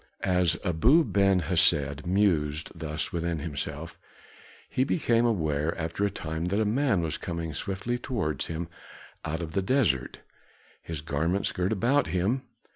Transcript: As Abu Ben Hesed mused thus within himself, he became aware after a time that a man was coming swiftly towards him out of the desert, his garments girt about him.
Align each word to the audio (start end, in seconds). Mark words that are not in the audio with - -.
As 0.23 0.57
Abu 0.65 1.03
Ben 1.03 1.41
Hesed 1.41 2.07
mused 2.07 2.71
thus 2.73 3.13
within 3.13 3.37
himself, 3.37 3.99
he 4.67 4.83
became 4.83 5.27
aware 5.27 5.77
after 5.77 6.03
a 6.03 6.09
time 6.09 6.45
that 6.45 6.59
a 6.59 6.65
man 6.65 7.01
was 7.01 7.19
coming 7.19 7.53
swiftly 7.53 7.99
towards 7.99 8.47
him 8.47 8.67
out 9.23 9.43
of 9.43 9.51
the 9.51 9.61
desert, 9.61 10.21
his 10.81 11.01
garments 11.01 11.51
girt 11.51 11.71
about 11.71 12.07
him. 12.07 12.41